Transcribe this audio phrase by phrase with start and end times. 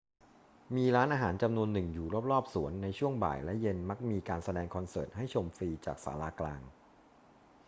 [0.75, 6.61] มีร้านอาหารจำนวนหนึ่งอยู่รอบ ๆ สวน ในช่วงบ่ายและเย็นมักมีการแสดงคอนเสิร์ตให้ชมฟรีจากศาลากลาง